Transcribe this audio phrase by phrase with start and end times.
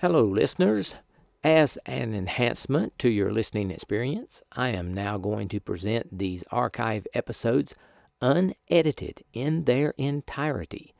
[0.00, 0.96] Hello, listeners.
[1.44, 7.06] As an enhancement to your listening experience, I am now going to present these archive
[7.12, 7.74] episodes
[8.22, 10.94] unedited in their entirety,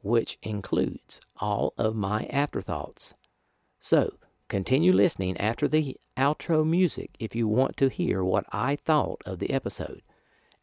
[0.00, 3.14] which includes all of my afterthoughts.
[3.78, 4.14] So,
[4.48, 9.38] continue listening after the outro music if you want to hear what I thought of
[9.38, 10.00] the episode.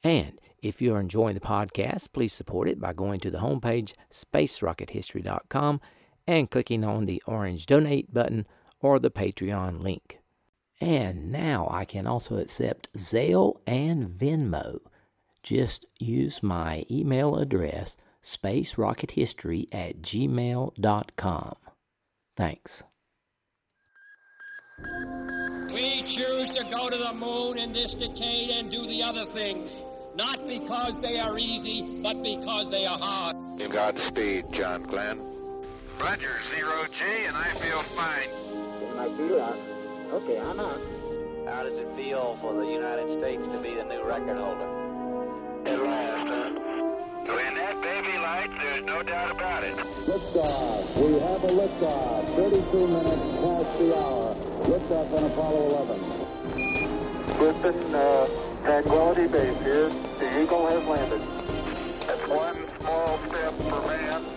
[0.04, 5.80] And if you're enjoying the podcast, please support it by going to the homepage spacerockethistory.com
[6.28, 8.46] and clicking on the orange donate button
[8.80, 10.20] or the Patreon link.
[10.80, 14.80] And now I can also accept Zelle and Venmo.
[15.44, 21.56] Just use my email address, spacerockethistory at gmail.com.
[22.36, 22.84] Thanks.
[25.72, 29.72] We choose to go to the moon in this decade and do the other things,
[30.16, 33.36] not because they are easy, but because they are hard.
[33.72, 35.20] Godspeed, John Glenn.
[36.02, 38.30] Roger, zero G, and I feel fine.
[38.98, 40.82] I feel uh, okay, I'm on.
[41.46, 44.66] How does it feel for the United States to be the new record holder?
[45.70, 46.50] At last, huh?
[47.36, 49.76] When that baby lights, there's no doubt about it.
[49.76, 50.98] Liftoff.
[50.98, 52.26] We have a liftoff.
[52.36, 54.34] 32 minutes past the hour.
[54.74, 56.32] Liftoff on Apollo 11.
[57.38, 58.28] Houston, uh,
[58.64, 59.90] Tranquility Base here.
[60.18, 61.22] The Eagle has landed.
[62.08, 64.31] That's one small step for man,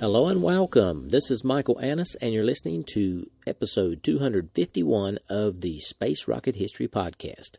[0.00, 1.10] Hello and welcome.
[1.10, 6.88] This is Michael Annis, and you're listening to episode 251 of the Space Rocket History
[6.88, 7.58] Podcast.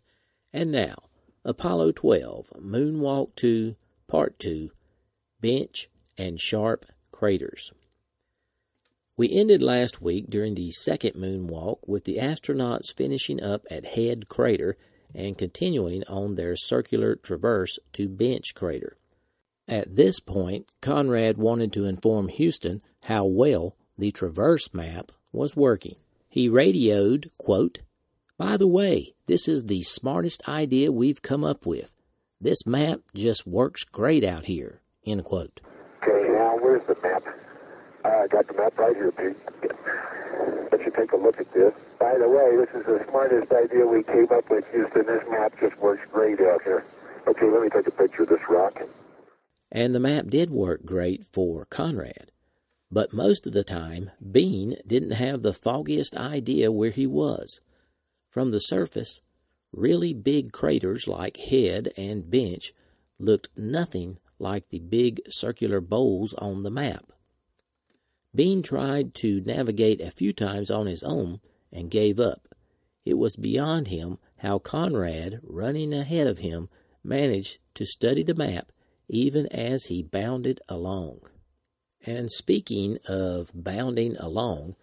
[0.52, 0.96] And now,
[1.46, 3.76] Apollo 12, Moonwalk 2,
[4.08, 4.72] Part 2,
[5.40, 7.72] Bench and Sharp Craters.
[9.16, 14.30] We ended last week during the second moonwalk with the astronauts finishing up at Head
[14.30, 14.78] Crater
[15.14, 18.96] and continuing on their circular traverse to Bench Crater.
[19.72, 25.96] At this point, Conrad wanted to inform Houston how well the traverse map was working.
[26.28, 27.80] He radioed, quote,
[28.38, 31.94] By the way, this is the smartest idea we've come up with.
[32.42, 34.82] This map just works great out here.
[35.06, 35.62] End quote.
[36.04, 37.24] Okay, now where's the map?
[38.04, 39.38] I got the map right here, Pete.
[40.70, 41.74] Let you take a look at this.
[41.98, 45.06] By the way, this is the smartest idea we came up with, Houston.
[45.06, 46.84] This map just works great out here.
[47.26, 48.82] Okay, let me take a picture of this rock.
[49.72, 52.32] And the map did work great for Conrad.
[52.92, 57.62] But most of the time, Bean didn't have the foggiest idea where he was.
[58.30, 59.22] From the surface,
[59.72, 62.74] really big craters like Head and Bench
[63.18, 67.14] looked nothing like the big circular bowls on the map.
[68.36, 71.40] Bean tried to navigate a few times on his own
[71.72, 72.48] and gave up.
[73.06, 76.70] It was beyond him how Conrad, running ahead of him,
[77.04, 78.72] managed to study the map
[79.12, 81.20] even as he bounded along.
[82.06, 84.76] And speaking of bounding along,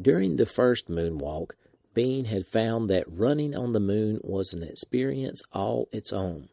[0.00, 1.50] during the first moonwalk,
[1.92, 6.48] Bean had found that running on the moon was an experience all its own.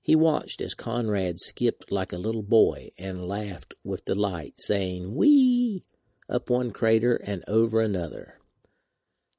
[0.00, 5.84] He watched as Conrad skipped like a little boy and laughed with delight, saying, Whee!
[6.28, 8.38] up one crater and over another.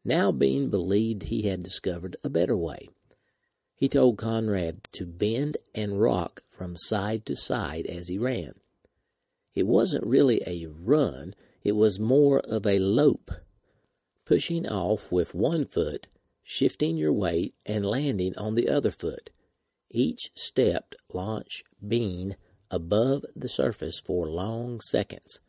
[0.03, 2.89] Now Bean believed he had discovered a better way.
[3.77, 8.55] He told Conrad to bend and rock from side to side as he ran.
[9.53, 13.29] It wasn't really a run, it was more of a lope,
[14.25, 16.07] pushing off with one foot,
[16.41, 19.29] shifting your weight, and landing on the other foot.
[19.91, 22.35] Each step launched Bean
[22.71, 25.39] above the surface for long seconds,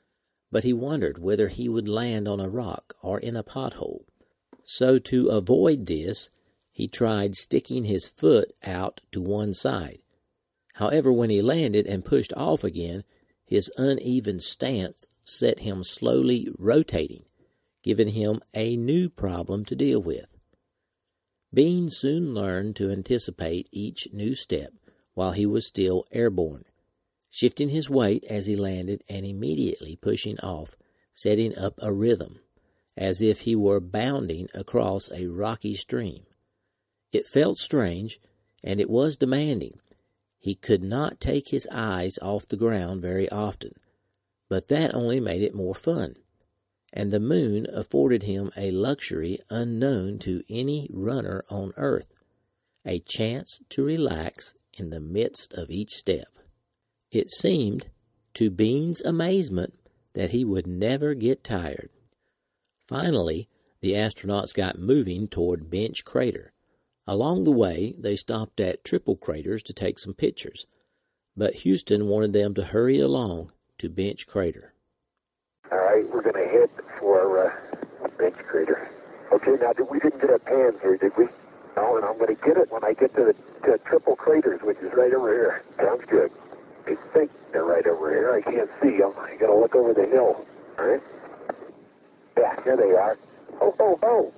[0.53, 4.05] but he wondered whether he would land on a rock or in a pothole.
[4.65, 6.29] So, to avoid this,
[6.79, 9.99] he tried sticking his foot out to one side.
[10.75, 13.03] However, when he landed and pushed off again,
[13.45, 17.25] his uneven stance set him slowly rotating,
[17.83, 20.33] giving him a new problem to deal with.
[21.53, 24.73] Bean soon learned to anticipate each new step
[25.15, 26.65] while he was still airborne,
[27.29, 30.77] shifting his weight as he landed and immediately pushing off,
[31.13, 32.39] setting up a rhythm,
[32.97, 36.23] as if he were bounding across a rocky stream.
[37.13, 38.19] It felt strange,
[38.63, 39.79] and it was demanding.
[40.39, 43.73] He could not take his eyes off the ground very often,
[44.49, 46.17] but that only made it more fun
[46.93, 52.15] and the moon afforded him a luxury unknown to any runner on earth
[52.87, 56.39] a chance to relax in the midst of each step.
[57.11, 57.89] It seemed,
[58.35, 59.75] to Bean's amazement,
[60.15, 61.91] that he would never get tired.
[62.87, 63.49] Finally,
[63.81, 66.53] the astronauts got moving toward Bench Crater,
[67.09, 70.67] Along the way, they stopped at Triple Craters to take some pictures,
[71.35, 74.75] but Houston wanted them to hurry along to Bench Crater.
[75.73, 76.69] All right, we're going to head
[77.01, 78.91] for uh, Bench Crater.
[79.33, 81.25] Okay, now we didn't get our pans here, did we?
[81.79, 83.35] No, and I'm going to get it when I get to the
[83.65, 85.65] to Triple Craters, which is right over here.
[85.81, 86.31] Sounds good.
[86.87, 88.35] I think they're right over here.
[88.35, 89.15] I can't see them.
[89.17, 90.45] I got to look over the hill.
[90.79, 91.01] All right.
[92.37, 93.17] Yeah, here they are.
[93.63, 94.33] Oh, oh, oh.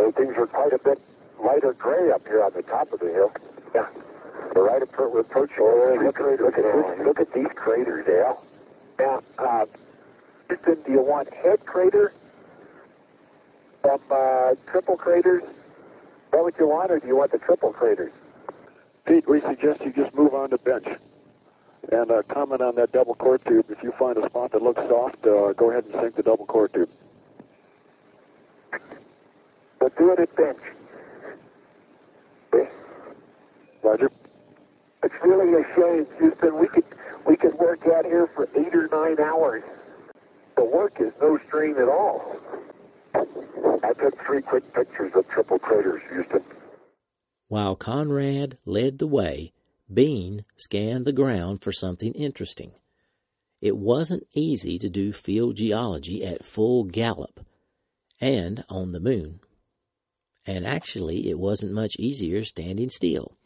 [0.00, 0.98] Those things are quite a bit
[1.38, 3.30] lighter gray up here on the top of the hill.
[3.74, 3.86] Yeah.
[4.54, 5.58] They're right appro- approaching.
[5.60, 8.42] Oh, look, look, at this, look at these craters, Al.
[8.98, 9.66] Now, uh,
[10.48, 12.14] Houston, do you want head crater
[13.82, 15.42] from uh, triple craters?
[15.42, 15.50] Is
[16.32, 18.12] that what you want, or do you want the triple craters?
[19.04, 20.88] Pete, we suggest you just move on to bench
[21.92, 23.66] and uh, comment on that double core tube.
[23.68, 26.46] If you find a spot that looks soft, uh, go ahead and sink the double
[26.46, 26.88] core tube.
[29.80, 30.58] But do it at bench.
[32.52, 32.70] Okay.
[33.82, 34.10] Roger.
[35.10, 36.60] It's really a shame, Houston.
[36.60, 36.84] We could
[37.26, 39.64] we could work out here for eight or nine hours.
[40.56, 42.36] The work is no strain at all.
[43.14, 46.44] I took three quick pictures of triple craters, Houston.
[47.48, 49.52] While Conrad led the way,
[49.92, 52.72] Bean scanned the ground for something interesting.
[53.60, 57.44] It wasn't easy to do field geology at full gallop
[58.20, 59.40] and on the moon.
[60.46, 63.36] And actually, it wasn't much easier standing still.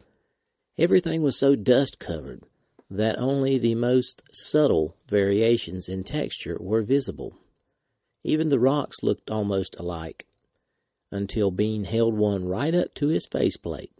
[0.77, 2.43] Everything was so dust covered
[2.91, 7.39] that only the most subtle variations in texture were visible.
[8.25, 10.27] Even the rocks looked almost alike,
[11.13, 13.93] until Bean held one right up to his faceplate.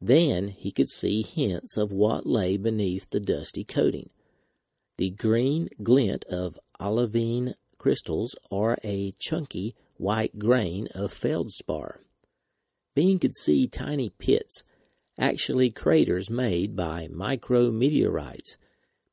[0.00, 4.10] Then he could see hints of what lay beneath the dusty coating.
[4.98, 12.00] The green glint of olivine crystals or a chunky white grain of feldspar.
[12.96, 14.64] Bean could see tiny pits,
[15.20, 18.56] actually craters made by micrometeorites,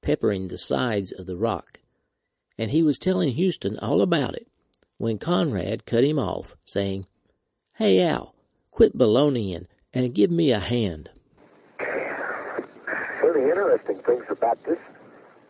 [0.02, 1.82] peppering the sides of the rock.
[2.58, 4.48] And he was telling Houston all about it
[4.98, 7.06] when Conrad cut him off, saying,
[7.76, 8.34] Hey, Al,
[8.72, 11.12] quit baloneying and give me a hand.
[11.78, 14.80] One of the interesting things about this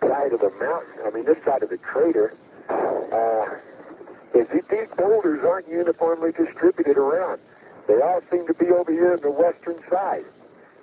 [0.01, 2.36] side of the mountain, I mean, this side of the crater,
[2.69, 7.39] uh, is that these boulders aren't uniformly distributed around.
[7.88, 10.25] They all seem to be over here on the western side.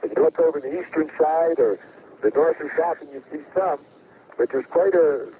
[0.04, 1.78] If you look over the eastern side or
[2.22, 3.80] the north or south, and you see some,
[4.36, 5.32] but there's quite a,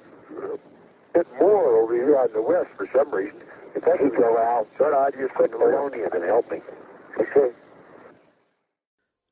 [0.43, 0.58] a
[1.12, 3.40] bit more over here on the west for some reason.
[3.75, 6.61] If that could go out, so I'd just put Maloney in and help me.
[7.20, 7.55] Okay.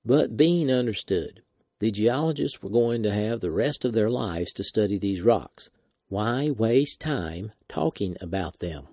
[0.04, 1.42] But Bean understood.
[1.78, 5.70] The geologists were going to have the rest of their lives to study these rocks.
[6.08, 8.88] Why waste time talking about them?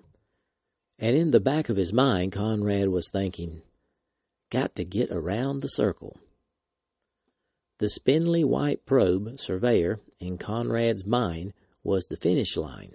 [0.98, 3.62] And in the back of his mind, Conrad was thinking,
[4.50, 6.18] got to get around the circle.
[7.80, 12.92] The spindly white probe surveyor in Conrad's mind was the finish line,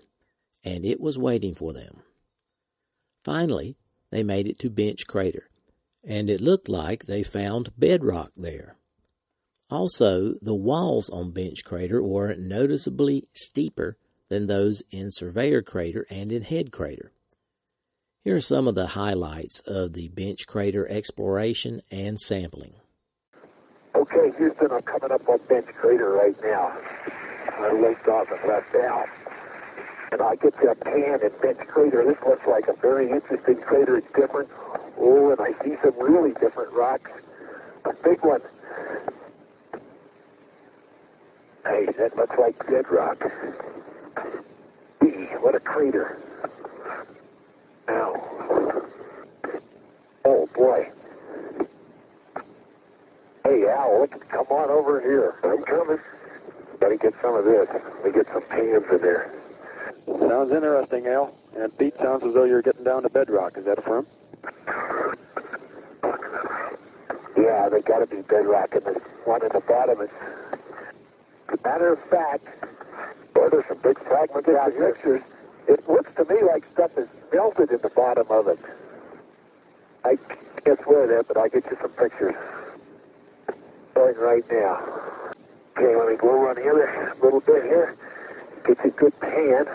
[0.63, 2.03] and it was waiting for them.
[3.23, 3.77] Finally,
[4.11, 5.49] they made it to Bench Crater,
[6.03, 8.77] and it looked like they found bedrock there.
[9.71, 13.97] Also, the walls on Bench Crater were noticeably steeper
[14.29, 17.11] than those in Surveyor Crater and in Head Crater.
[18.23, 22.75] Here are some of the highlights of the Bench Crater exploration and sampling.
[23.95, 26.67] Okay, Houston, I'm coming up on Bench Crater right now.
[27.47, 29.07] I left off and left out.
[30.11, 32.03] And I get to a pan in Bench Crater.
[32.03, 33.97] This looks like a very interesting crater.
[33.97, 34.49] It's different.
[34.99, 37.09] Oh, and I see some really different rocks.
[37.85, 38.41] A big one.
[41.65, 43.23] Hey, that looks like bedrock.
[45.01, 46.19] Gee, what a crater.
[47.87, 48.13] Now.
[50.25, 50.91] Oh, boy.
[53.75, 55.35] Come on over here.
[55.43, 55.97] I'm coming.
[56.79, 57.67] Gotta get some of this.
[57.69, 59.33] Let me get some pans in there.
[60.07, 61.35] Sounds interesting, Al.
[61.57, 63.57] And Pete, sounds as though you're getting down to bedrock.
[63.57, 64.07] Is that firm?
[67.37, 70.11] Yeah, they gotta be bedrock, and the one in the bottom is.
[71.49, 72.47] As a matter of fact,
[73.33, 74.95] boy, there's some big fragments out here.
[75.67, 78.59] It looks to me like stuff is melted in the bottom of it.
[80.05, 80.15] I
[80.63, 82.35] can't swear that, but I'll get you some pictures.
[83.95, 85.31] Right now.
[85.77, 87.95] Okay, let me go around the other little bit here.
[88.65, 89.65] Get a good pan.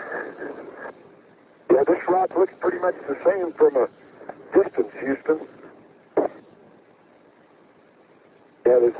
[1.71, 3.87] Yeah, this rock looks pretty much the same from a
[4.53, 5.47] distance, Houston.
[8.67, 8.95] Yeah, there's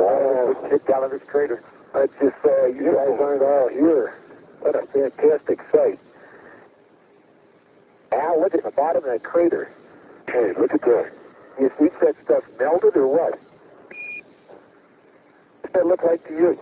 [0.00, 1.62] oh, kicked out of this crater.
[1.94, 4.18] I just uh, you guys aren't all here.
[4.60, 6.00] What a fantastic sight.
[8.12, 9.70] Al, look at the bottom of that crater.
[10.28, 11.12] Hey, look at that.
[11.60, 13.38] You think that stuff melted or what?
[15.74, 16.58] That look like to you?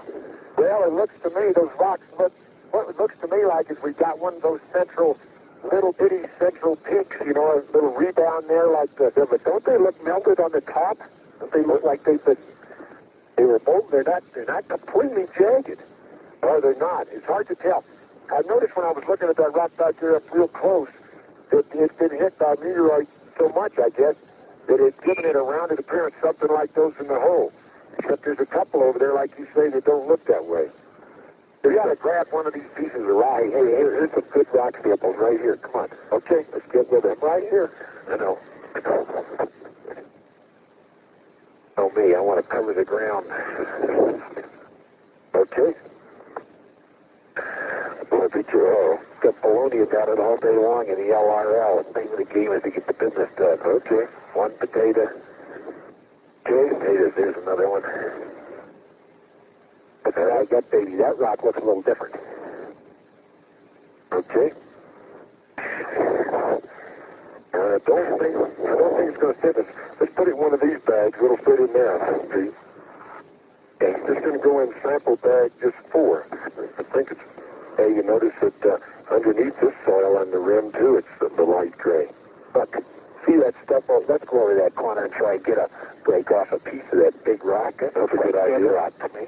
[0.59, 2.33] Well, it looks to me, those rocks look,
[2.73, 5.19] what it looks to me like is we got one of those central,
[5.71, 9.79] little bitty central peaks, you know, a little rebound there like the, but don't they
[9.79, 10.99] look melted on the top?
[11.41, 12.39] Don't they look like they've been,
[13.37, 15.83] they were both, they're not, they're not completely jagged.
[16.43, 17.07] Or they're not.
[17.13, 17.85] It's hard to tell.
[18.33, 20.91] I noticed when I was looking at that rock back there up real close,
[21.53, 24.17] it, it's been hit by meteorite so much, I guess,
[24.69, 27.53] that it's given it a rounded appearance, something like those in the hole.
[27.99, 30.67] Except there's a couple over there, like you say, that don't look that way.
[31.65, 33.41] We got to grab one of these pieces of rock.
[33.43, 35.57] Hey, hey, here's some good rock samples right here.
[35.57, 35.89] Come on.
[36.13, 37.71] Okay, let's get with them right here.
[38.11, 38.39] I know.
[41.79, 43.25] Oh, me, I want to cover the ground.
[45.35, 45.73] okay.
[48.11, 51.95] Boy, picture, oh, got baloney about it all day long in the LRL.
[51.95, 53.59] The name of the game is to get the business done.
[53.65, 55.07] Okay, one potato.
[56.45, 57.83] Okay, potatoes, there's another one.
[60.03, 62.17] But that I got, baby, that rock looks a little different.
[64.13, 64.51] Okay.
[67.55, 69.71] Uh, don't think, I don't think it's to fit us.
[70.01, 71.17] Let's put it in one of these bags.
[71.23, 71.95] It'll fit in there,
[72.33, 72.51] see?
[73.79, 76.27] Okay, this is going to go in sample bag just four.
[76.33, 77.23] I think it's,
[77.79, 81.45] hey, you notice that uh, underneath this soil on the rim, too, it's the, the
[81.45, 82.09] light gray.
[82.55, 82.75] Look,
[83.27, 83.85] see that stuff?
[83.89, 85.69] Oh, let's go over that corner and try and get a,
[86.05, 87.75] break off a piece of that big rock.
[87.79, 88.71] That's a good idea.
[88.73, 89.27] rock to me.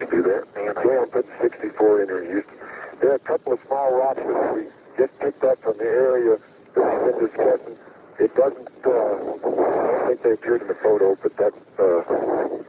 [0.00, 0.42] You do that?
[0.54, 2.58] Man, okay, I'm putting 64 in there, Houston.
[3.00, 4.66] There are a couple of small rocks that we
[4.98, 6.38] just picked up from the area
[6.74, 7.76] that we've been discussing.
[8.18, 12.62] It doesn't, uh, I don't think they appeared in the photo, but that, uh,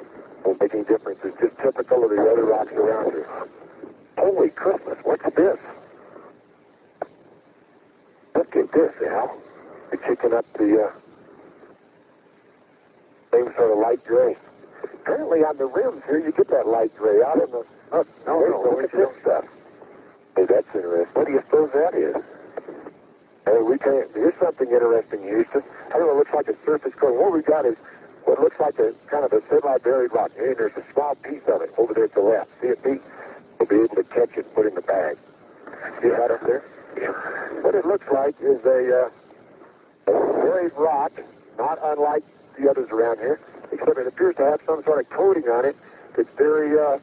[0.45, 1.19] won't make any difference.
[1.23, 3.27] It's just typical of the other rocks around here.
[4.17, 5.59] Holy Christmas, what's this?
[8.35, 9.37] Look at this, Al.
[9.91, 10.99] You're kicking up the, uh,
[13.33, 14.35] same sort of light gray.
[15.33, 18.37] Apparently on the rims here, you get that light gray out in the, oh, no,
[18.37, 19.45] no, look at this stuff.
[20.37, 21.09] Hey, that's interesting.
[21.17, 22.21] What do you suppose that is?
[23.49, 25.63] Hey, we can't, here's something interesting, Houston.
[25.89, 27.17] I don't know, it looks like a surface coating.
[27.17, 27.81] What we got is
[28.29, 30.29] what looks like a kind of a semi-buried rock.
[30.37, 32.53] Hey, there's a small piece of it over there to the left.
[32.61, 33.01] See it, Pete?
[33.57, 35.17] We'll be able to catch it and put it in the bag.
[35.97, 36.61] See that up there?
[36.93, 37.65] Yeah.
[37.65, 41.17] What it looks like is a, uh, a buried rock,
[41.57, 42.21] not unlike
[42.53, 43.41] the others around here,
[43.73, 45.75] except it appears to have some sort of coating on it
[46.15, 46.97] that's very uh,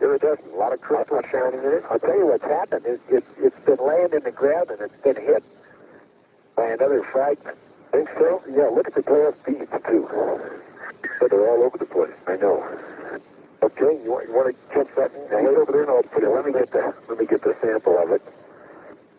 [0.00, 0.54] iridescent.
[0.54, 1.82] A lot of crystal shining in it.
[1.90, 2.86] I'll tell you what's happened.
[2.86, 5.42] It, it, it's been laying in the ground and it's been hit
[6.56, 7.58] by another fragment.
[7.92, 8.42] Think so?
[8.48, 10.08] Yeah, look at the glass beads, too.
[11.20, 12.14] But they're all over the place.
[12.26, 12.56] I know.
[13.62, 15.12] Okay, you want, you want to catch that?
[15.12, 16.30] Head over there and I'll put it.
[16.30, 18.22] Let me get the, let me get the sample of it.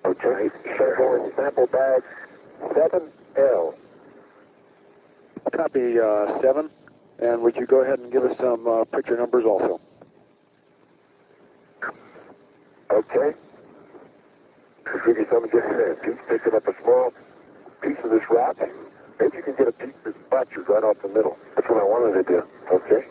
[0.06, 2.02] Okay, sample sample bag
[2.62, 3.76] 7L.
[5.52, 6.70] Copy uh, 7.
[7.24, 9.80] And would you go ahead and give us some uh, picture numbers also?
[12.92, 13.32] Okay.
[15.32, 16.04] I'll give just.
[16.04, 17.14] Pete's picking up a small
[17.82, 18.58] piece of this rock.
[19.22, 21.38] Maybe you can get a piece that's fractured right off the middle.
[21.56, 22.44] That's what I wanted to do.
[22.76, 23.08] Okay?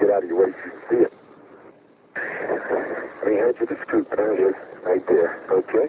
[0.00, 1.12] Get out of your way so you can see it.
[3.24, 4.10] Let me hand you the scoop.
[4.10, 4.56] There it is.
[4.84, 5.32] Right there.
[5.50, 5.88] Okay?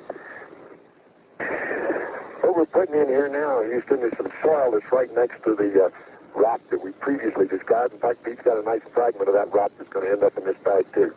[2.41, 5.83] What we're putting in here now, Houston, is some soil that's right next to the
[5.83, 7.93] uh, rock that we previously described.
[7.93, 10.37] In fact, Pete's got a nice fragment of that rock that's going to end up
[10.37, 11.13] in this bag, too.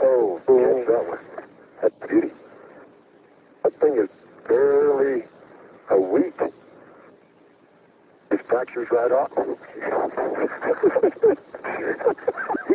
[0.00, 1.18] Oh, catch that one.
[1.82, 2.30] That's beauty.
[3.64, 4.08] That thing is
[4.48, 5.24] barely
[5.90, 6.34] a week.
[8.30, 9.30] His fractures right off.
[9.36, 9.46] you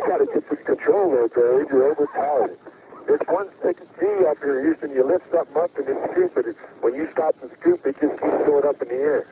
[0.06, 1.66] got to get some control there, Barry.
[1.70, 2.58] You're overpowered.
[3.08, 4.90] It's one of G up here, Houston.
[4.92, 6.56] You lift something up and it's scoop it.
[6.80, 9.26] When you stop and scoop, it just keeps going up in the air.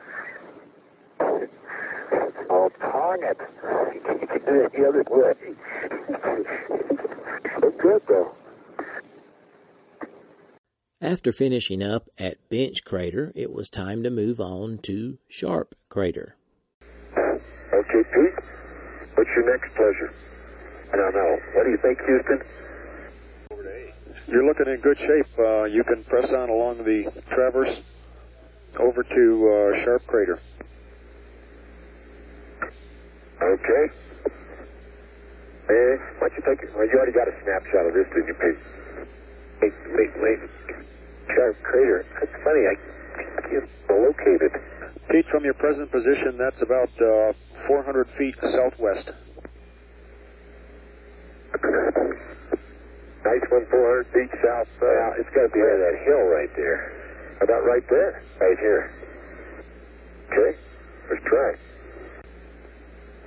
[2.59, 3.21] Oh, darn.
[3.21, 5.33] You can do it the other way.
[7.61, 8.33] Look good, though.
[10.99, 16.35] After finishing up at Bench Crater, it was time to move on to Sharp Crater.
[17.15, 18.39] Okay, Pete.
[19.13, 20.11] What's your next pleasure?
[20.91, 21.37] I don't know.
[21.53, 22.41] What do you think, Houston?
[24.27, 25.27] You're looking in good shape.
[25.37, 27.81] Uh, you can press on along the traverse
[28.79, 30.39] over to uh, Sharp Crater.
[33.37, 33.85] Okay.
[35.69, 36.71] Eh, why don't you take it?
[36.73, 38.59] Well, you already got a snapshot of this, didn't you, Pete?
[39.61, 40.39] Wait, wait, wait.
[41.29, 42.05] Sharp crater.
[42.17, 42.63] That's funny.
[42.65, 42.75] I
[43.45, 44.53] can't locate it.
[45.11, 49.11] Pete, from your present position, that's about uh, 400 feet southwest.
[53.27, 54.71] Nice one, 400 feet south.
[54.79, 56.79] Uh, Well, it's got to be under that hill right there.
[57.43, 58.23] About right there.
[58.39, 58.87] Right here.
[60.31, 60.55] Okay,
[61.11, 61.66] let's try.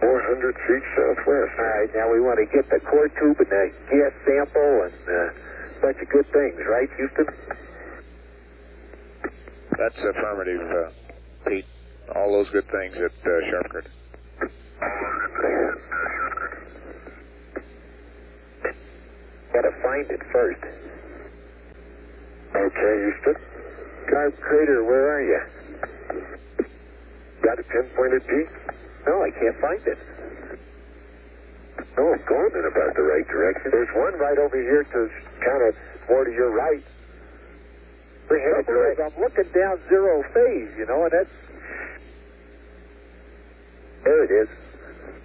[0.01, 1.53] 400 feet southwest.
[1.61, 4.97] All right, now we want to get the core tube and the gas sample and
[5.05, 7.27] uh, a bunch of good things, right, Houston?
[9.77, 11.65] That's affirmative, uh, Pete.
[12.17, 13.87] All those good things at uh, Sharpgrid.
[19.53, 20.63] Gotta find it first.
[22.57, 23.37] Okay, Houston.
[24.11, 25.41] Garb Crater, where are you?
[27.43, 28.49] Got a pinpointed peak?
[29.07, 29.99] No, I can't find it.
[31.97, 33.71] No, I'm going in about the right direction.
[33.71, 35.11] There's one right over here to
[35.45, 35.75] kind of
[36.09, 36.85] more to your right.
[38.29, 41.31] The head I'm looking down zero phase, you know, and that's...
[44.05, 44.49] There it is.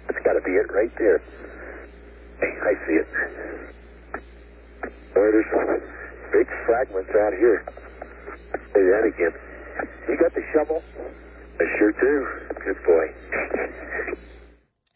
[0.06, 1.22] That's got to be it right there.
[2.40, 3.08] Hey, I see it.
[5.16, 5.80] Oh, there's some
[6.32, 7.64] big fragments out here.
[8.74, 9.32] Say that again.
[10.08, 10.82] You got the shovel?
[11.60, 12.55] I sure do.
[12.66, 13.14] Good boy.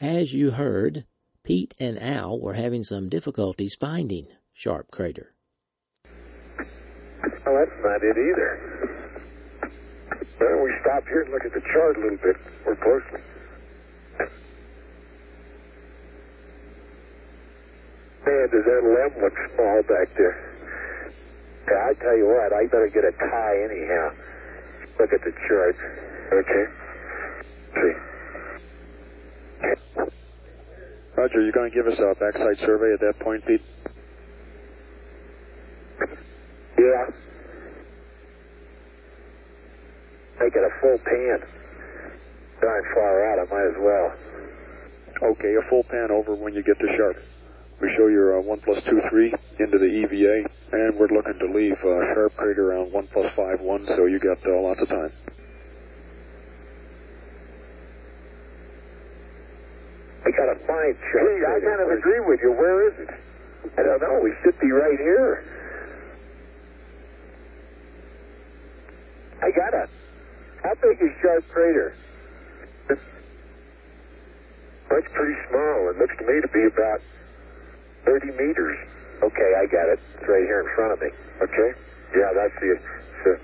[0.00, 1.04] As you heard,
[1.44, 5.36] Pete and Al were having some difficulties finding Sharp Crater.
[7.46, 8.50] Well, that's not it either.
[10.40, 13.20] Well, we stop here and look at the chart a little bit more closely.
[18.26, 20.34] Man, does that LM look small back there?
[21.68, 24.10] Yeah, I tell you what, I better get a tie anyhow.
[24.98, 25.76] Look at the chart.
[26.32, 26.66] Okay.
[31.16, 33.60] Roger, you're going to give us a backside survey at that point, Pete?
[36.78, 37.04] Yeah.
[40.40, 41.44] Make it a full pan.
[42.60, 44.12] Darn far out, I might as well.
[45.32, 47.16] Okay, a full pan over when you get to Sharp.
[47.82, 51.52] We show your uh, 1 plus 2, 3 into the EVA, and we're looking to
[51.52, 54.88] leave uh, Sharp Crater around 1 plus 5, 1, so you got uh, lots of
[54.88, 55.12] time.
[60.40, 61.20] I gotta find Chuck.
[61.20, 62.52] Hey, I kind of agree with you.
[62.52, 63.10] Where is it?
[63.76, 64.20] I don't know.
[64.22, 65.44] We should be right here.
[69.42, 69.90] I got it.
[70.62, 71.94] How big is Sharp Crater?
[72.88, 73.00] That's
[75.12, 75.90] pretty small.
[75.90, 77.00] It looks to me to be about
[78.06, 78.78] 30 meters.
[79.22, 80.00] Okay, I got it.
[80.14, 81.08] It's right here in front of me.
[81.42, 81.78] Okay?
[82.16, 82.80] Yeah, that's the.
[83.24, 83.36] So,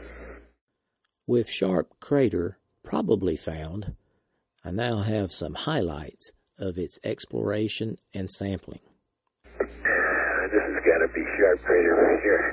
[1.26, 3.94] With Sharp Crater probably found,
[4.64, 8.80] I now have some highlights of its exploration and sampling.
[9.60, 9.64] Uh,
[10.52, 12.44] this has got to be Sharp Crater right here.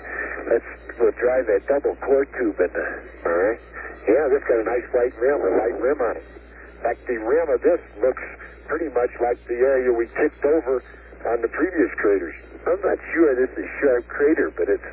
[0.51, 2.97] Let's we'll drive that double core tube in there.
[3.25, 3.59] All right.
[4.07, 6.27] Yeah, this got a nice white rim, a white rim on it.
[6.75, 8.23] In fact, the rim of this looks
[8.67, 10.83] pretty much like the area we tipped over
[11.27, 12.35] on the previous craters.
[12.67, 14.83] I'm not sure this is Sharp Crater, but it's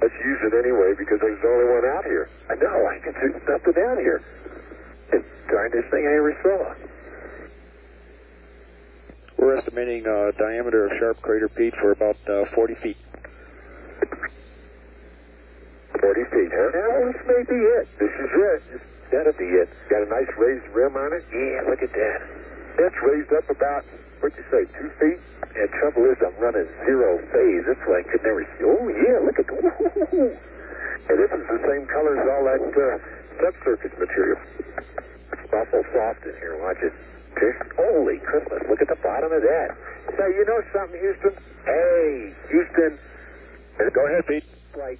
[0.00, 2.28] let's use it anyway because there's the only one out here.
[2.48, 2.86] I know.
[2.88, 4.20] I can see nothing out here.
[5.12, 6.89] It's the darndest thing I ever saw.
[9.40, 13.00] We're estimating uh, diameter of Sharp Crater, Pete, for about uh, 40 feet.
[15.96, 16.68] 40 feet, huh?
[16.76, 17.88] Now, this may be it.
[17.96, 18.60] This is it.
[18.68, 19.72] This gotta be it.
[19.88, 21.24] Got a nice raised rim on it?
[21.32, 22.18] Yeah, look at that.
[22.76, 23.88] That's raised up about,
[24.20, 25.16] what'd you say, two feet?
[25.56, 27.64] And trouble is, I'm running zero phase.
[27.64, 28.68] That's why I could never see.
[28.68, 30.36] Oh, yeah, look at that.
[31.08, 33.00] Hey, this is the same color as all that uh,
[33.40, 34.36] subsurface material.
[35.32, 36.60] It's awful soft in here.
[36.60, 36.92] Watch it.
[37.32, 37.52] Okay.
[37.76, 39.76] Holy Christmas, look at the bottom of that.
[40.18, 41.34] Say, you know something, Houston?
[41.64, 42.98] Hey, Houston.
[43.78, 44.44] Go ahead, Pete.
[44.76, 44.98] Like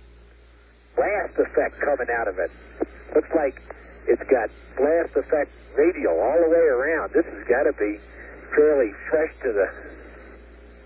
[0.96, 2.50] blast effect coming out of it.
[3.14, 3.60] Looks like
[4.06, 7.12] it's got blast effect radial all the way around.
[7.12, 7.98] This has got to be
[8.56, 9.66] fairly fresh to the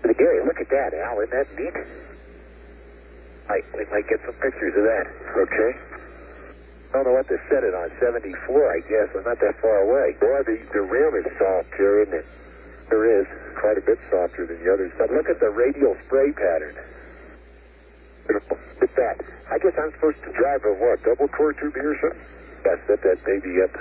[0.01, 0.43] to the Gary.
[0.45, 1.19] Look at that, Al.
[1.21, 1.75] Isn't that neat?
[3.47, 5.05] I, we might get some pictures of that.
[5.37, 5.71] Okay.
[6.95, 7.91] I don't know what to set it on.
[7.99, 8.23] 74,
[8.71, 9.11] I guess.
[9.19, 10.15] I'm not that far away.
[10.15, 12.27] Boy, the, the rim is soft here, isn't it?
[12.87, 13.27] There is.
[13.59, 14.95] Quite a bit softer than the others.
[14.95, 16.79] But look at the radial spray pattern.
[18.31, 18.47] Look
[18.79, 19.19] at that.
[19.51, 21.03] I guess I'm supposed to drive a what?
[21.03, 22.23] Double core tube here or something?
[22.63, 23.75] Yeah, set that baby up.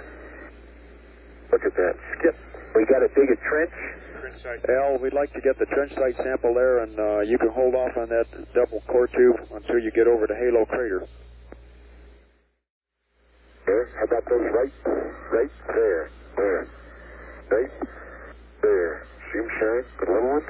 [1.55, 1.94] Look at that.
[2.18, 2.35] Skip.
[2.74, 3.79] We got to dig a trench.
[4.74, 7.79] Al, we'd like to get the trench site sample there, and uh, you can hold
[7.79, 8.27] off on that
[8.59, 11.07] double core tube until you get over to Halo Crater.
[13.66, 13.88] There.
[13.96, 14.72] How about those right,
[15.33, 16.11] right there?
[16.37, 16.68] There.
[17.50, 17.70] Right
[18.61, 19.07] there.
[19.33, 19.85] See them shine?
[20.00, 20.44] The little one?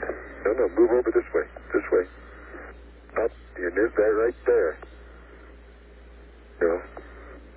[0.44, 0.68] No, no.
[0.74, 1.46] Move over this way.
[1.72, 2.04] This way.
[3.22, 3.30] Up.
[3.58, 4.76] You nip that right there.
[6.60, 6.82] No.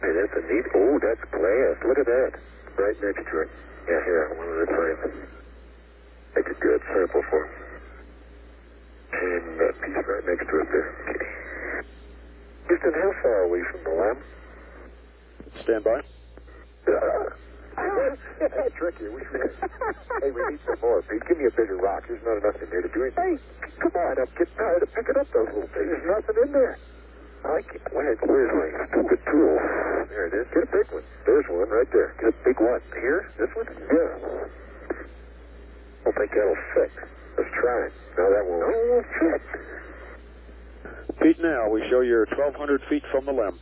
[0.02, 0.66] Hey, that's a neat.
[0.76, 1.76] Oh, that's glass.
[1.86, 2.32] Look at that.
[2.78, 3.50] Right next to it.
[3.90, 4.30] Yeah, here.
[4.38, 5.28] One at a time.
[6.36, 7.52] Make a good sample for him.
[9.10, 11.86] And that piece right next to it there.
[12.68, 14.18] Houston, how far are we from the LM?
[15.64, 16.02] Stand by.
[18.40, 19.10] That's Tricky.
[19.10, 21.22] We, hey, we need some more, Pete.
[21.28, 22.06] Give me a bigger rock.
[22.08, 23.38] There's not enough in there to do anything.
[23.38, 25.90] Hey, come on I'm getting tired of picking up those little things.
[25.90, 26.78] There's nothing in there.
[27.46, 27.82] I can't.
[27.94, 29.58] Where's, where's my stupid tool?
[30.10, 30.48] There it is.
[30.54, 31.04] Get a big one.
[31.26, 32.14] There's one right there.
[32.22, 32.82] Get a big one.
[32.98, 33.30] Here?
[33.38, 33.68] This one?
[33.68, 34.14] Yeah.
[36.02, 36.92] I don't think that'll fit.
[37.38, 37.94] Let's try it.
[38.18, 38.62] No, that won't.
[38.62, 39.42] No, it won't fit.
[41.22, 43.60] Pete, now we show you're 1,200 feet from the LM.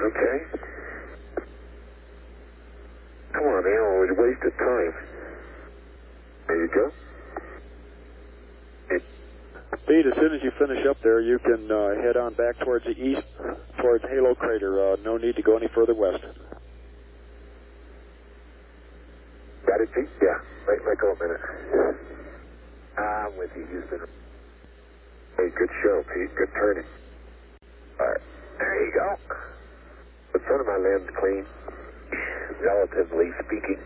[0.00, 0.36] Okay.
[3.32, 3.72] Come on, man.
[3.72, 4.94] It was a waste of time.
[6.48, 6.90] There you go.
[9.86, 12.84] Pete, as soon as you finish up there, you can uh, head on back towards
[12.84, 13.22] the east,
[13.80, 14.92] towards Halo Crater.
[14.92, 16.22] Uh, no need to go any further west.
[19.66, 20.08] Got it, Pete?
[20.22, 20.38] Yeah.
[20.68, 21.40] Wait, go a minute.
[22.98, 24.06] I'm with you, Houston.
[25.36, 26.36] Hey, good show, Pete.
[26.36, 26.86] Good turning.
[27.98, 28.20] All right.
[28.58, 29.34] There you go.
[30.32, 31.44] The front of my lens clean,
[32.62, 33.80] relatively speaking.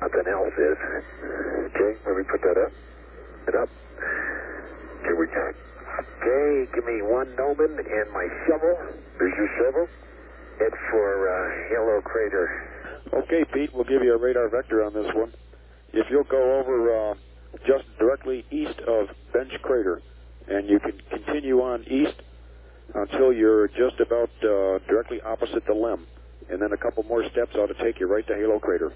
[0.00, 0.78] Nothing else is.
[1.68, 2.72] Okay, let me put that up.
[3.46, 3.68] And up.
[5.02, 5.46] Here we go.
[6.00, 8.74] Okay, give me one Noman and my shovel.
[9.18, 9.86] There's your shovel.
[10.58, 12.48] Head for uh, Halo Crater.
[13.12, 15.32] Okay, Pete, we'll give you a radar vector on this one.
[15.92, 17.14] If you'll go over uh,
[17.66, 20.00] just directly east of Bench Crater,
[20.48, 22.20] and you can continue on east
[22.92, 26.06] until you're just about uh, directly opposite the LM,
[26.50, 28.92] and then a couple more steps ought to take you right to Halo Crater.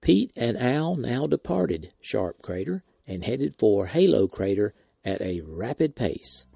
[0.00, 4.74] Pete and Al now departed Sharp Crater and headed for Halo Crater
[5.04, 6.46] at a rapid pace.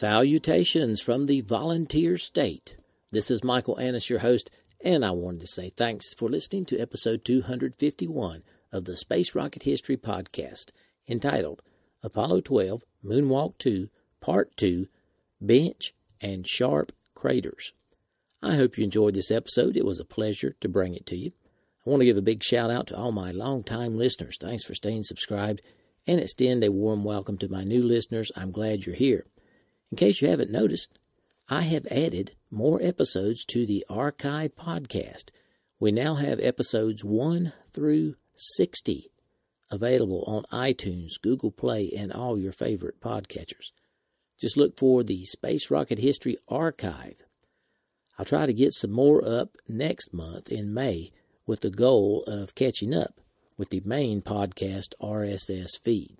[0.00, 2.74] Salutations from the volunteer state.
[3.12, 4.48] This is Michael Annis, your host,
[4.82, 9.64] and I wanted to say thanks for listening to episode 251 of the Space Rocket
[9.64, 10.72] History Podcast,
[11.06, 11.60] entitled
[12.02, 13.90] Apollo 12 Moonwalk 2,
[14.22, 14.86] Part 2
[15.38, 17.74] Bench and Sharp Craters.
[18.42, 19.76] I hope you enjoyed this episode.
[19.76, 21.32] It was a pleasure to bring it to you.
[21.86, 24.38] I want to give a big shout out to all my longtime listeners.
[24.40, 25.60] Thanks for staying subscribed
[26.06, 28.32] and extend a warm welcome to my new listeners.
[28.34, 29.26] I'm glad you're here.
[29.90, 30.98] In case you haven't noticed,
[31.48, 35.30] I have added more episodes to the archive podcast.
[35.80, 39.10] We now have episodes 1 through 60
[39.70, 43.72] available on iTunes, Google Play, and all your favorite podcatchers.
[44.38, 47.22] Just look for the Space Rocket History Archive.
[48.18, 51.10] I'll try to get some more up next month in May
[51.46, 53.20] with the goal of catching up
[53.56, 56.19] with the main podcast RSS feed.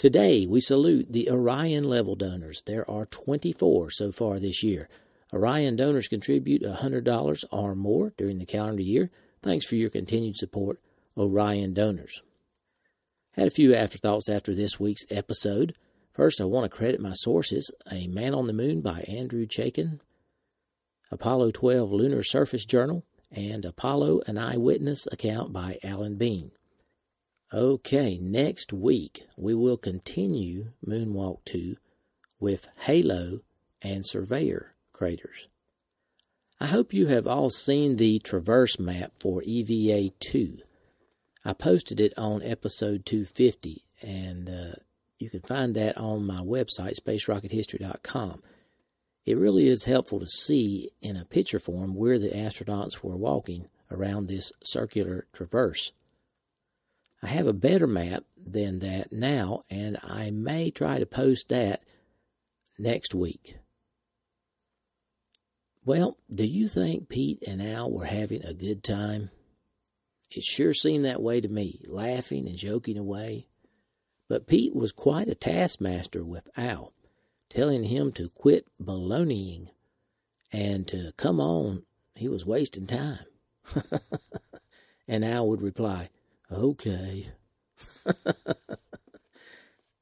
[0.00, 2.62] Today, we salute the Orion level donors.
[2.62, 4.88] There are 24 so far this year.
[5.30, 9.10] Orion donors contribute $100 or more during the calendar year.
[9.42, 10.78] Thanks for your continued support,
[11.18, 12.22] Orion donors.
[13.32, 15.74] Had a few afterthoughts after this week's episode.
[16.14, 20.00] First, I want to credit my sources A Man on the Moon by Andrew Chaikin,
[21.10, 26.52] Apollo 12 Lunar Surface Journal, and Apollo An Eyewitness Account by Alan Bean.
[27.52, 31.74] Okay, next week we will continue Moonwalk 2
[32.38, 33.40] with Halo
[33.82, 35.48] and Surveyor craters.
[36.60, 40.58] I hope you have all seen the traverse map for EVA 2.
[41.44, 44.76] I posted it on episode 250, and uh,
[45.18, 48.44] you can find that on my website, spacerockethistory.com.
[49.26, 53.66] It really is helpful to see in a picture form where the astronauts were walking
[53.90, 55.92] around this circular traverse.
[57.22, 61.82] I have a better map than that now, and I may try to post that
[62.78, 63.56] next week.
[65.84, 69.30] Well, do you think Pete and Al were having a good time?
[70.30, 73.48] It sure seemed that way to me, laughing and joking away.
[74.28, 76.92] But Pete was quite a taskmaster with Al,
[77.48, 79.68] telling him to quit baloneying
[80.52, 83.24] and to come on, he was wasting time.
[85.08, 86.08] and Al would reply,
[86.52, 87.26] Okay.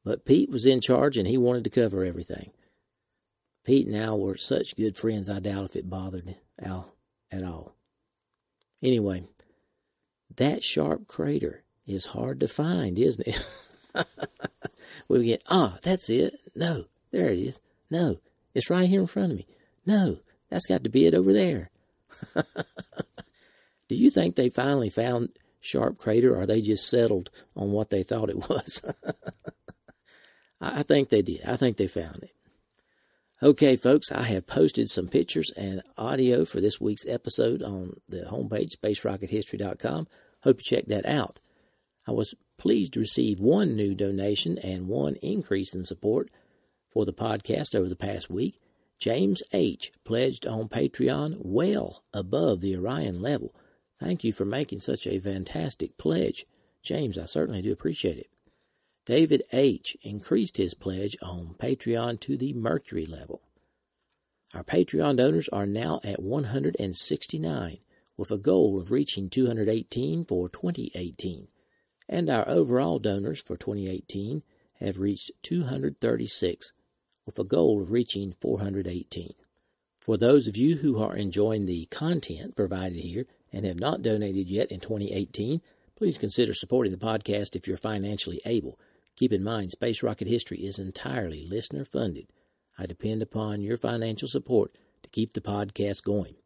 [0.05, 2.51] but Pete was in charge and he wanted to cover everything.
[3.65, 6.95] Pete and Al were such good friends, I doubt if it bothered Al
[7.31, 7.75] at all.
[8.83, 9.25] Anyway,
[10.37, 13.47] that sharp crater is hard to find, isn't it?
[15.09, 16.35] we get, ah, that's it.
[16.55, 17.61] No, there it is.
[17.91, 18.21] No,
[18.55, 19.47] it's right here in front of me.
[19.85, 21.71] No, that's got to be it over there.
[23.89, 25.31] Do you think they finally found
[25.61, 28.83] Sharp Crater, or they just settled on what they thought it was?
[30.61, 31.43] I think they did.
[31.47, 32.33] I think they found it.
[33.41, 38.23] Okay, folks, I have posted some pictures and audio for this week's episode on the
[38.23, 40.09] homepage, spacerockethistory.com.
[40.43, 41.41] Hope you check that out.
[42.07, 46.31] I was pleased to receive one new donation and one increase in support
[46.91, 48.59] for the podcast over the past week.
[48.99, 49.93] James H.
[50.05, 53.55] pledged on Patreon well above the Orion level.
[54.01, 56.45] Thank you for making such a fantastic pledge.
[56.83, 58.31] James, I certainly do appreciate it.
[59.07, 59.97] David H.
[60.03, 63.41] increased his pledge on Patreon to the Mercury level.
[64.55, 67.75] Our Patreon donors are now at 169,
[68.17, 71.49] with a goal of reaching 218 for 2018,
[72.09, 74.43] and our overall donors for 2018
[74.81, 76.73] have reached 236,
[77.27, 79.35] with a goal of reaching 418.
[80.01, 84.49] For those of you who are enjoying the content provided here and have not donated
[84.49, 85.61] yet in 2018,
[85.97, 88.79] please consider supporting the podcast if you're financially able.
[89.17, 92.29] Keep in mind, Space Rocket History is entirely listener funded.
[92.79, 96.37] I depend upon your financial support to keep the podcast going.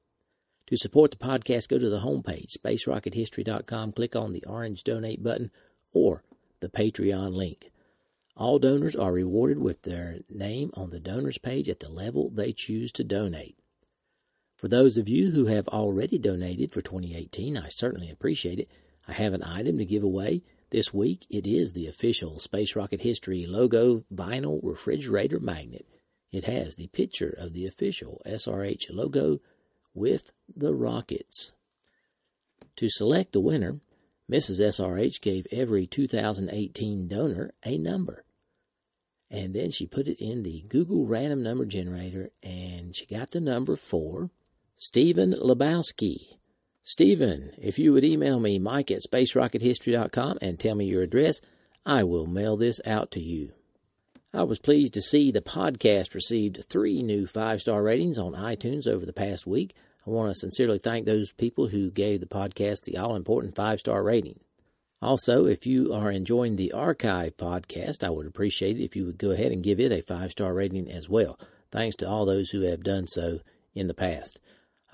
[0.68, 5.50] To support the podcast, go to the homepage, spacerockethistory.com, click on the orange donate button
[5.92, 6.22] or
[6.60, 7.70] the Patreon link.
[8.36, 12.52] All donors are rewarded with their name on the donors page at the level they
[12.52, 13.58] choose to donate.
[14.62, 18.70] For those of you who have already donated for 2018, I certainly appreciate it.
[19.08, 23.00] I have an item to give away this week, it is the official Space Rocket
[23.00, 25.84] History logo vinyl refrigerator magnet.
[26.30, 29.40] It has the picture of the official SRH logo
[29.94, 31.50] with the rockets.
[32.76, 33.80] To select the winner,
[34.30, 34.60] Mrs.
[34.60, 38.24] SRH gave every 2018 donor a number.
[39.28, 43.40] And then she put it in the Google random number generator and she got the
[43.40, 44.30] number for
[44.84, 46.38] Stephen Lebowski.
[46.82, 51.40] Stephen, if you would email me, mike at spacerockethistory.com, and tell me your address,
[51.86, 53.52] I will mail this out to you.
[54.34, 58.88] I was pleased to see the podcast received three new five star ratings on iTunes
[58.88, 59.76] over the past week.
[60.04, 63.78] I want to sincerely thank those people who gave the podcast the all important five
[63.78, 64.40] star rating.
[65.00, 69.18] Also, if you are enjoying the archive podcast, I would appreciate it if you would
[69.18, 71.38] go ahead and give it a five star rating as well.
[71.70, 73.38] Thanks to all those who have done so
[73.76, 74.40] in the past.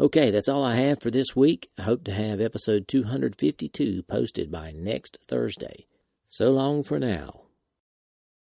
[0.00, 1.70] Okay, that's all I have for this week.
[1.76, 5.86] I hope to have episode 252 posted by next Thursday.
[6.28, 7.47] So long for now.